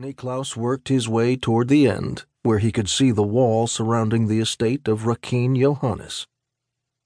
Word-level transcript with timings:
Niklaus 0.00 0.56
worked 0.56 0.88
his 0.88 1.08
way 1.08 1.34
toward 1.34 1.66
the 1.66 1.88
end, 1.88 2.24
where 2.44 2.60
he 2.60 2.70
could 2.70 2.88
see 2.88 3.10
the 3.10 3.24
wall 3.24 3.66
surrounding 3.66 4.28
the 4.28 4.38
estate 4.38 4.86
of 4.86 5.02
Rakeen 5.02 5.58
Johannes. 5.58 6.28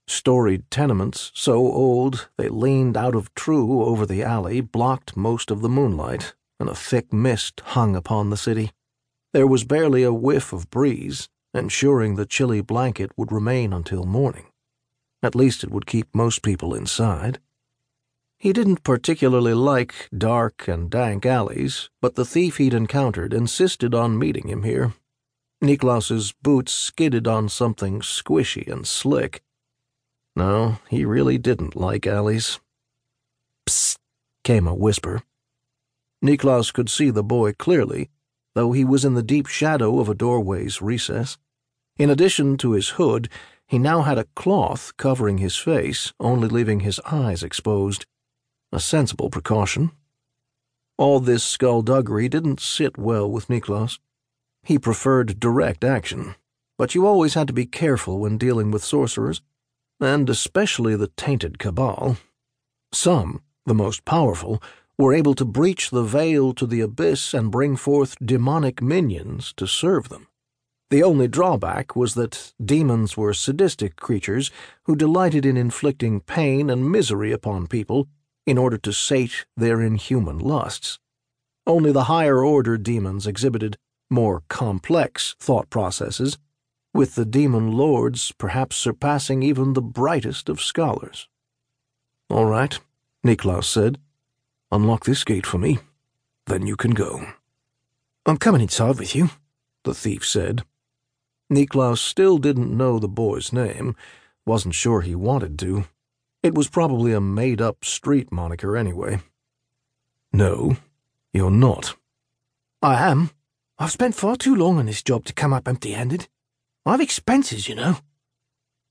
Storied 0.07 0.71
tenements, 0.71 1.32
so 1.34 1.54
old 1.54 2.28
they 2.36 2.50
leaned 2.50 2.98
out 2.98 3.14
of 3.14 3.34
true 3.34 3.82
over 3.82 4.04
the 4.04 4.22
alley, 4.22 4.60
blocked 4.60 5.16
most 5.16 5.50
of 5.50 5.62
the 5.62 5.70
moonlight, 5.70 6.34
and 6.60 6.68
a 6.68 6.74
thick 6.74 7.14
mist 7.14 7.62
hung 7.68 7.96
upon 7.96 8.28
the 8.28 8.36
city. 8.36 8.73
There 9.32 9.46
was 9.46 9.64
barely 9.64 10.02
a 10.02 10.12
whiff 10.12 10.52
of 10.52 10.68
breeze, 10.68 11.30
ensuring 11.54 12.16
the 12.16 12.27
chilly 12.27 12.61
blanket 12.61 13.11
would 13.16 13.32
remain 13.32 13.72
until 13.72 14.04
morning. 14.04 14.46
At 15.22 15.34
least 15.34 15.64
it 15.64 15.70
would 15.70 15.86
keep 15.86 16.14
most 16.14 16.43
people 16.43 16.74
inside. 16.74 17.38
He 18.43 18.52
didn't 18.52 18.82
particularly 18.82 19.54
like 19.54 20.08
dark 20.12 20.66
and 20.66 20.90
dank 20.90 21.25
alleys, 21.25 21.90
but 22.00 22.16
the 22.16 22.25
thief 22.25 22.57
he'd 22.57 22.75
encountered 22.75 23.32
insisted 23.32 23.95
on 23.95 24.18
meeting 24.18 24.48
him 24.48 24.64
here. 24.64 24.94
Niklaus's 25.62 26.34
boots 26.43 26.72
skidded 26.72 27.29
on 27.29 27.48
something 27.48 28.00
squishy 28.00 28.67
and 28.67 28.84
slick. 28.84 29.44
No, 30.34 30.79
he 30.90 31.04
really 31.04 31.39
didn't 31.39 31.76
like 31.76 32.05
alleys. 32.05 32.58
Psst, 33.69 33.98
came 34.42 34.67
a 34.67 34.75
whisper. 34.75 35.22
Niklaus 36.20 36.72
could 36.72 36.91
see 36.91 37.11
the 37.11 37.22
boy 37.22 37.53
clearly, 37.53 38.11
though 38.56 38.72
he 38.72 38.84
was 38.84 39.05
in 39.05 39.14
the 39.14 39.22
deep 39.22 39.47
shadow 39.47 40.00
of 40.00 40.09
a 40.09 40.17
doorway's 40.17 40.83
recess. 40.83 41.39
In 41.97 42.11
addition 42.11 42.56
to 42.56 42.72
his 42.72 42.89
hood, 42.98 43.28
he 43.69 43.78
now 43.78 44.03
had 44.03 44.19
a 44.19 44.27
cloth 44.34 44.97
covering 44.97 45.39
his 45.39 45.55
face, 45.55 46.12
only 46.19 46.48
leaving 46.48 46.81
his 46.81 46.98
eyes 47.06 47.45
exposed. 47.45 48.05
A 48.75 48.81
sensible 48.81 49.28
precaution. 49.28 49.92
All 50.97 51.20
this 51.20 51.44
skullduggery 51.44 52.27
didn't 52.27 52.58
sit 52.58 52.97
well 52.97 53.31
with 53.31 53.48
Niklaus. 53.48 53.98
He 54.62 54.78
preferred 54.78 55.39
direct 55.39 55.84
action, 55.84 56.36
but 56.78 56.95
you 56.95 57.06
always 57.06 57.34
had 57.34 57.48
to 57.48 57.53
be 57.53 57.67
careful 57.67 58.19
when 58.19 58.39
dealing 58.39 58.70
with 58.70 58.83
sorcerers, 58.83 59.43
and 60.00 60.31
especially 60.31 60.97
the 60.97 61.09
tainted 61.09 61.59
cabal. 61.59 62.17
Some, 62.93 63.43
the 63.67 63.75
most 63.75 64.06
powerful, 64.06 64.62
were 64.97 65.12
able 65.12 65.34
to 65.34 65.45
breach 65.45 65.91
the 65.91 66.03
veil 66.03 66.55
to 66.55 66.67
the 66.67 66.81
abyss 66.81 67.34
and 67.34 67.50
bring 67.50 67.77
forth 67.77 68.17
demonic 68.25 68.81
minions 68.81 69.53
to 69.59 69.67
serve 69.67 70.09
them. 70.09 70.28
The 70.89 71.03
only 71.03 71.28
drawback 71.28 71.95
was 71.95 72.15
that 72.15 72.55
demons 72.65 73.19
were 73.19 73.34
sadistic 73.34 73.97
creatures 73.97 74.50
who 74.84 74.97
delighted 74.97 75.45
in 75.45 75.59
inflicting 75.59 76.20
pain 76.20 76.70
and 76.70 76.91
misery 76.91 77.33
upon 77.33 77.67
people 77.67 78.09
in 78.47 78.59
order 78.59 78.79
to 78.79 78.93
sate 78.93 79.45
their 79.57 79.81
inhuman 79.81 80.39
lusts. 80.39 80.98
Only 81.67 81.93
the 81.93 82.05
higher 82.05 82.45
order 82.45 82.77
demons 82.77 83.27
exhibited 83.27 83.77
more 84.11 84.43
complex 84.49 85.34
thought 85.39 85.71
processes, 85.71 86.39
with 86.95 87.15
the 87.15 87.25
demon 87.25 87.73
lords 87.73 88.33
perhaps 88.33 88.77
surpassing 88.77 89.43
even 89.43 89.73
the 89.73 89.83
brightest 89.83 90.49
of 90.49 90.61
scholars. 90.61 91.29
All 92.29 92.47
right, 92.47 92.79
Niklaus 93.25 93.65
said. 93.65 93.99
Unlock 94.71 95.05
this 95.05 95.25
gate 95.25 95.47
for 95.47 95.59
me. 95.59 95.79
Then 96.47 96.67
you 96.67 96.77
can 96.77 96.93
go. 96.93 97.27
I'm 98.27 98.37
coming 98.37 98.61
inside 98.61 98.99
with 98.99 99.15
you, 99.15 99.31
the 99.84 99.95
thief 99.95 100.27
said. 100.27 100.65
Niklaus 101.51 101.99
still 101.99 102.39
didn't 102.39 102.77
know 102.77 102.99
the 102.99 103.09
boy's 103.09 103.53
name, 103.53 103.95
wasn't 104.47 104.75
sure 104.75 105.03
he 105.03 105.15
wanted 105.15 105.59
to. 105.61 105.84
It 106.43 106.55
was 106.55 106.69
probably 106.69 107.12
a 107.12 107.21
made 107.21 107.61
up 107.61 107.85
street 107.85 108.33
moniker 108.33 108.77
anyway. 108.77 109.21
No, 110.33 110.77
you're 111.33 111.51
not. 111.51 111.95
I 112.83 112.95
am. 113.11 113.31
I've 113.79 113.93
spent 113.93 114.17
far 114.17 114.37
too 114.37 114.57
long 114.57 114.79
on 114.79 114.87
this 114.87 115.03
job 115.03 115.25
to 115.27 115.33
come 115.33 115.53
up 115.53 115.69
empty 115.69 115.93
handed. 115.93 116.29
I've 116.84 117.01
expenses, 117.01 117.69
you 117.69 117.77
know. 117.77 117.99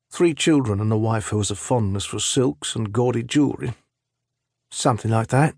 Three 0.09 0.33
children 0.33 0.79
and 0.79 0.91
a 0.93 0.97
wife 0.97 1.27
who 1.27 1.37
has 1.37 1.51
a 1.51 1.55
fondness 1.55 2.05
for 2.05 2.19
silks 2.19 2.75
and 2.75 2.93
gaudy 2.93 3.23
jewelry. 3.23 3.73
Something 4.69 5.11
like 5.11 5.27
that. 5.27 5.55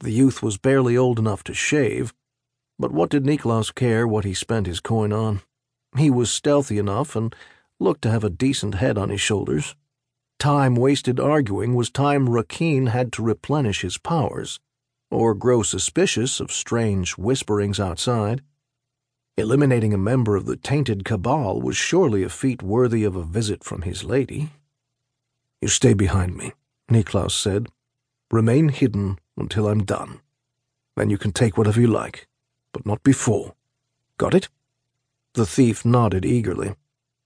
The 0.00 0.10
youth 0.10 0.42
was 0.42 0.58
barely 0.58 0.96
old 0.96 1.18
enough 1.18 1.42
to 1.44 1.54
shave, 1.54 2.12
but 2.78 2.92
what 2.92 3.08
did 3.08 3.24
Niklaus 3.24 3.74
care 3.74 4.06
what 4.06 4.24
he 4.24 4.34
spent 4.34 4.66
his 4.66 4.80
coin 4.80 5.12
on? 5.12 5.40
He 5.96 6.10
was 6.10 6.30
stealthy 6.30 6.78
enough 6.78 7.16
and 7.16 7.34
looked 7.78 8.02
to 8.02 8.10
have 8.10 8.24
a 8.24 8.30
decent 8.30 8.74
head 8.74 8.98
on 8.98 9.08
his 9.08 9.20
shoulders. 9.20 9.74
Time 10.42 10.74
wasted 10.74 11.20
arguing 11.20 11.72
was 11.76 11.88
time 11.88 12.28
Rakeen 12.28 12.88
had 12.88 13.12
to 13.12 13.22
replenish 13.22 13.82
his 13.82 13.96
powers, 13.96 14.58
or 15.08 15.36
grow 15.36 15.62
suspicious 15.62 16.40
of 16.40 16.50
strange 16.50 17.12
whisperings 17.12 17.78
outside. 17.78 18.42
Eliminating 19.36 19.94
a 19.94 19.98
member 19.98 20.34
of 20.34 20.46
the 20.46 20.56
tainted 20.56 21.04
cabal 21.04 21.60
was 21.60 21.76
surely 21.76 22.24
a 22.24 22.28
feat 22.28 22.60
worthy 22.60 23.04
of 23.04 23.14
a 23.14 23.22
visit 23.22 23.62
from 23.62 23.82
his 23.82 24.02
lady. 24.02 24.50
You 25.60 25.68
stay 25.68 25.94
behind 25.94 26.36
me, 26.36 26.54
Niklaus 26.90 27.34
said. 27.34 27.68
Remain 28.32 28.70
hidden 28.70 29.20
until 29.36 29.68
I'm 29.68 29.84
done. 29.84 30.22
Then 30.96 31.08
you 31.08 31.18
can 31.18 31.30
take 31.30 31.56
whatever 31.56 31.80
you 31.80 31.86
like, 31.86 32.26
but 32.72 32.84
not 32.84 33.04
before. 33.04 33.54
Got 34.18 34.34
it? 34.34 34.48
The 35.34 35.46
thief 35.46 35.84
nodded 35.84 36.24
eagerly. 36.24 36.74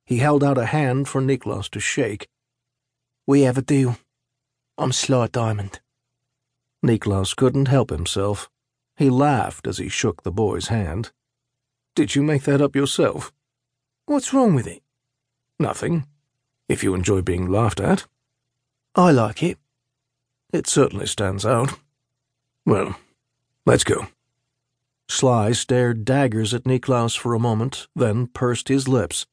He 0.04 0.18
held 0.18 0.44
out 0.44 0.58
a 0.58 0.66
hand 0.66 1.08
for 1.08 1.22
Niklaus 1.22 1.70
to 1.70 1.80
shake, 1.80 2.28
we 3.26 3.40
have 3.42 3.58
a 3.58 3.62
deal. 3.62 3.98
I'm 4.78 4.92
Sly 4.92 5.26
Diamond. 5.26 5.80
Niklaus 6.84 7.34
couldn't 7.34 7.66
help 7.66 7.90
himself. 7.90 8.48
He 8.96 9.10
laughed 9.10 9.66
as 9.66 9.78
he 9.78 9.88
shook 9.88 10.22
the 10.22 10.30
boy's 10.30 10.68
hand. 10.68 11.10
Did 11.96 12.14
you 12.14 12.22
make 12.22 12.44
that 12.44 12.62
up 12.62 12.76
yourself? 12.76 13.32
What's 14.04 14.32
wrong 14.32 14.54
with 14.54 14.68
it? 14.68 14.80
Nothing. 15.58 16.06
If 16.68 16.84
you 16.84 16.94
enjoy 16.94 17.20
being 17.20 17.50
laughed 17.50 17.80
at. 17.80 18.06
I 18.94 19.10
like 19.10 19.42
it. 19.42 19.58
It 20.52 20.68
certainly 20.68 21.06
stands 21.06 21.44
out. 21.44 21.76
Well, 22.64 22.96
let's 23.64 23.84
go. 23.84 24.06
Sly 25.08 25.50
stared 25.50 26.04
daggers 26.04 26.54
at 26.54 26.64
Niklaus 26.64 27.18
for 27.18 27.34
a 27.34 27.40
moment, 27.40 27.88
then 27.96 28.28
pursed 28.28 28.68
his 28.68 28.86
lips. 28.86 29.26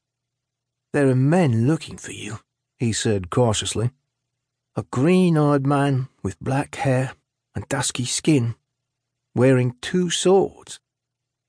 There 0.92 1.08
are 1.08 1.14
men 1.14 1.68
looking 1.68 1.96
for 1.96 2.12
you 2.12 2.40
he 2.78 2.92
said 2.92 3.30
cautiously. 3.30 3.90
A 4.76 4.84
green 4.90 5.38
eyed 5.38 5.66
man 5.66 6.08
with 6.22 6.40
black 6.40 6.74
hair 6.76 7.14
and 7.54 7.68
dusky 7.68 8.04
skin, 8.04 8.56
wearing 9.34 9.76
two 9.80 10.10
swords, 10.10 10.80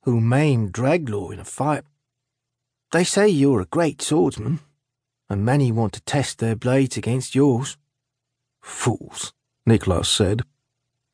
who 0.03 0.21
maimed 0.21 0.71
Draglaw 0.71 1.31
in 1.31 1.39
a 1.39 1.45
fight. 1.45 1.83
They 2.91 3.03
say 3.03 3.27
you're 3.27 3.61
a 3.61 3.65
great 3.65 4.01
swordsman, 4.01 4.59
and 5.29 5.43
many 5.43 5.71
want 5.71 5.93
to 5.93 6.01
test 6.01 6.37
their 6.37 6.55
blades 6.55 6.97
against 6.97 7.33
yours. 7.33 7.77
Fools, 8.61 9.33
Niklaus 9.67 10.07
said. 10.07 10.43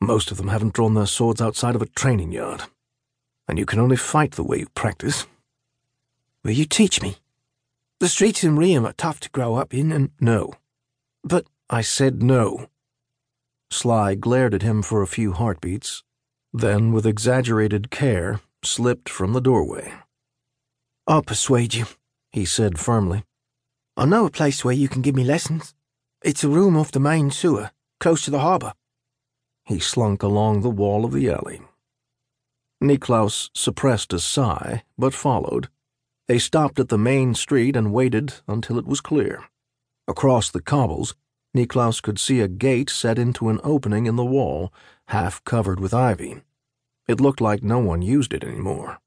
Most 0.02 0.32
of 0.32 0.38
them 0.38 0.50
haven't 0.50 0.74
drawn 0.74 0.96
their 0.96 1.06
swords 1.06 1.42
outside 1.42 1.76
of 1.76 1.82
a 1.82 1.86
training 1.86 2.32
yard, 2.32 2.64
and 3.48 3.58
you 3.58 3.66
can 3.66 3.80
only 3.80 3.96
fight 3.96 4.32
the 4.32 4.44
way 4.44 4.60
you 4.60 4.68
practice. 4.76 5.26
Will 6.44 6.52
you 6.52 6.66
teach 6.66 7.02
me? 7.02 7.18
The 8.02 8.10
streets 8.10 8.44
in 8.44 8.58
Riem 8.58 8.84
are 8.88 8.94
tough 8.94 9.20
to 9.20 9.30
grow 9.30 9.54
up 9.54 9.76
in, 9.76 9.92
and 9.92 10.10
no. 10.20 10.56
But 11.24 11.46
I 11.70 11.82
said 11.82 12.24
no. 12.24 12.66
Sly 13.70 14.16
glared 14.16 14.56
at 14.56 14.64
him 14.64 14.82
for 14.82 15.04
a 15.04 15.08
few 15.08 15.34
heartbeats, 15.34 16.02
then, 16.52 16.94
with 16.94 17.06
exaggerated 17.06 17.92
care, 17.92 18.42
slipped 18.64 19.08
from 19.08 19.34
the 19.34 19.40
doorway. 19.40 19.94
I'll 21.06 21.22
persuade 21.22 21.76
you, 21.76 21.86
he 22.32 22.44
said 22.44 22.80
firmly. 22.80 23.24
I 23.96 24.06
know 24.06 24.26
a 24.26 24.32
place 24.32 24.66
where 24.66 24.74
you 24.74 24.90
can 24.90 25.04
give 25.04 25.14
me 25.14 25.24
lessons. 25.24 25.76
It's 26.24 26.44
a 26.44 26.50
room 26.50 26.76
off 26.76 26.92
the 26.92 27.00
main 27.00 27.30
sewer, 27.30 27.70
close 28.00 28.26
to 28.26 28.32
the 28.32 28.40
harbour. 28.40 28.74
He 29.64 29.80
slunk 29.80 30.24
along 30.24 30.62
the 30.62 30.72
wall 30.72 31.06
of 31.06 31.12
the 31.12 31.30
alley. 31.30 31.62
Niklaus 32.82 33.52
suppressed 33.54 34.12
a 34.12 34.18
sigh, 34.18 34.82
but 34.98 35.14
followed. 35.14 35.70
They 36.28 36.40
stopped 36.40 36.80
at 36.80 36.90
the 36.90 36.98
main 36.98 37.34
street 37.34 37.76
and 37.76 37.94
waited 37.94 38.36
until 38.48 38.78
it 38.78 38.86
was 38.86 39.02
clear. 39.02 39.44
Across 40.08 40.52
the 40.52 40.62
cobbles, 40.62 41.16
Niklaus 41.54 42.02
could 42.02 42.20
see 42.20 42.40
a 42.40 42.48
gate 42.48 42.90
set 42.90 43.20
into 43.20 43.50
an 43.50 43.60
opening 43.64 44.06
in 44.06 44.16
the 44.16 44.26
wall, 44.26 44.74
half 45.08 45.44
covered 45.44 45.80
with 45.80 45.94
ivy. 45.94 46.42
It 47.08 47.20
looked 47.20 47.42
like 47.42 47.64
no 47.64 47.80
one 47.80 48.02
used 48.02 48.34
it 48.34 48.44
anymore. 48.44 49.00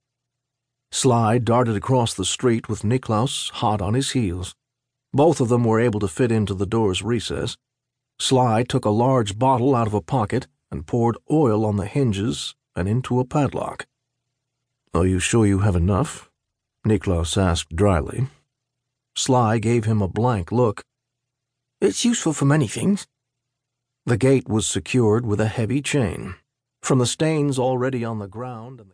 Sly 0.93 1.39
darted 1.39 1.75
across 1.75 2.15
the 2.15 2.25
street 2.25 2.69
with 2.69 2.85
Niklaus 2.85 3.51
hot 3.51 3.81
on 3.81 3.95
his 3.95 4.11
heels. 4.11 4.55
Both 5.13 5.41
of 5.41 5.49
them 5.49 5.65
were 5.65 5.81
able 5.81 6.01
to 6.01 6.09
fit 6.09 6.31
into 6.31 6.55
the 6.55 6.67
door's 6.67 7.03
recess. 7.03 7.57
Sly 8.19 8.63
took 8.63 8.85
a 8.85 8.91
large 8.91 9.39
bottle 9.39 9.75
out 9.75 9.87
of 9.87 9.95
a 9.95 10.01
pocket 10.01 10.47
and 10.71 10.87
poured 10.87 11.17
oil 11.31 11.65
on 11.65 11.77
the 11.77 11.87
hinges 11.87 12.55
and 12.77 12.89
into 12.89 13.19
a 13.21 13.25
padlock. 13.25 13.87
Are 14.93 15.07
you 15.07 15.19
sure 15.19 15.47
you 15.47 15.61
have 15.61 15.77
enough? 15.77 16.31
Niklaus 16.87 17.39
asked 17.39 17.75
dryly. 17.75 18.27
Sly 19.17 19.59
gave 19.59 19.87
him 19.87 20.03
a 20.03 20.09
blank 20.09 20.53
look. 20.53 20.85
It's 21.81 22.05
useful 22.05 22.35
for 22.35 22.45
many 22.45 22.69
things. 22.69 23.07
The 24.05 24.19
gate 24.19 24.51
was 24.51 24.67
secured 24.67 25.25
with 25.25 25.41
a 25.41 25.49
heavy 25.49 25.81
chain. 25.81 26.35
From 26.83 26.99
the 26.99 27.07
stains 27.07 27.59
already 27.59 28.05
on 28.05 28.19
the 28.19 28.29
ground 28.29 28.85